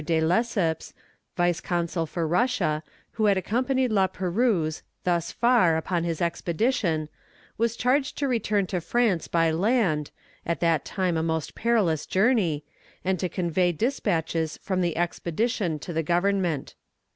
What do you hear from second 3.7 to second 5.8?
La Perouse thus far